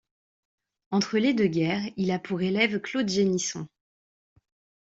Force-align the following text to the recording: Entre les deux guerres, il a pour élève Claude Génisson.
Entre 0.89 1.19
les 1.19 1.35
deux 1.35 1.45
guerres, 1.45 1.83
il 1.95 2.09
a 2.09 2.17
pour 2.17 2.41
élève 2.41 2.79
Claude 2.81 3.07
Génisson. 3.07 3.67